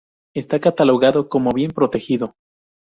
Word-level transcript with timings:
Está 0.35 0.59
catalogado 0.59 1.29
como 1.29 1.51
Bien 1.51 1.69
Protegido. 1.69 2.33